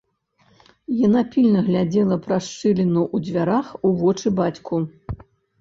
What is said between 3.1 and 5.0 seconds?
ў дзвярах у вочы бацьку.